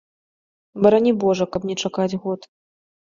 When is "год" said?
2.25-2.49